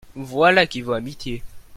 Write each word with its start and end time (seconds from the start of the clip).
Voilà 0.15 0.65
qui 0.65 0.81
vaut 0.81 0.93
amitié. 0.93 1.43